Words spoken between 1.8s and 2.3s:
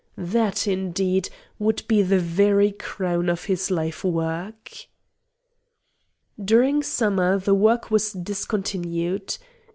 be the